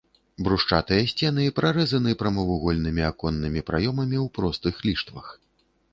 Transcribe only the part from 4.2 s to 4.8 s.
ў простых